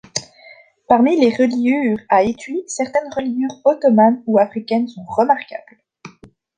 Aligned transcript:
Parmi 0.87 1.15
les 1.21 1.29
reliures 1.35 1.99
à 2.09 2.23
étuis 2.23 2.63
certaines 2.65 3.13
reliures 3.15 3.61
ottomanes 3.65 4.23
ou 4.25 4.39
africaines 4.39 4.87
sont 4.87 5.03
remarquables. 5.05 5.77